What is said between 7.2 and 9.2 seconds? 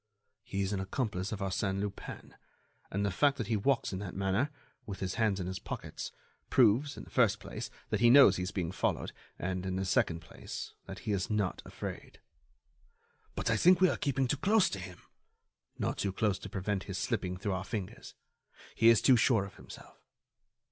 place, that he knows he is being followed